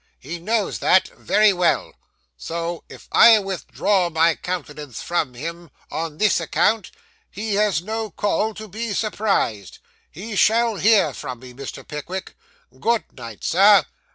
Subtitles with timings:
[0.17, 1.93] He knows that very well,
[2.35, 6.89] so if I withdraw my countenance from him on this account,
[7.29, 9.77] he has no call to be surprised.
[10.09, 11.87] He shall hear from me, Mr.
[11.87, 12.35] Pickwick.
[12.79, 13.85] Good night, sir.